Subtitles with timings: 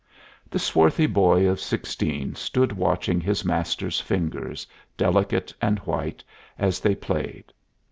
[0.49, 4.65] The swarthy boy of sixteen stood watching his master's fingers,
[4.97, 6.23] delicate and white,
[6.57, 7.53] as they played.